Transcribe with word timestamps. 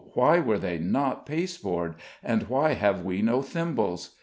why 0.15 0.39
were 0.39 0.57
they 0.57 0.79
not 0.79 1.27
pasteboard, 1.27 1.93
and 2.23 2.49
why 2.49 2.73
have 2.73 3.05
we 3.05 3.21
no 3.21 3.43
thimbles? 3.43 4.15